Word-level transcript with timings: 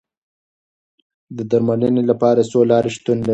د 1.37 1.39
درملنې 1.51 2.03
لپاره 2.11 2.39
څو 2.51 2.59
لارې 2.71 2.89
شتون 2.95 3.17
لري. 3.21 3.29